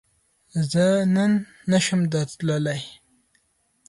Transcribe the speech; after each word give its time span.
زۀ 0.71 0.87
نن 1.15 1.31
نشم 1.71 2.01
درتلای 2.11 2.81